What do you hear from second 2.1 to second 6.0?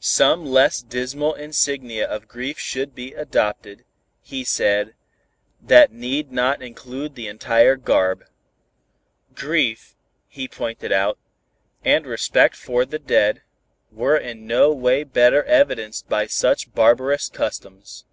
grief should be adopted, he said, that